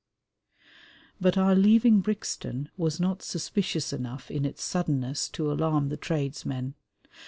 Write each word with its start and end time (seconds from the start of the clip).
But 1.21 1.37
our 1.37 1.53
"leaving 1.53 1.99
Brixton" 2.01 2.69
was 2.75 2.99
not 2.99 3.21
suspicious 3.21 3.93
enough 3.93 4.31
in 4.31 4.45
its 4.45 4.63
suddenness 4.63 5.29
to 5.29 5.51
alarm 5.51 5.89
the 5.89 5.95
tradesmen. 5.97 6.73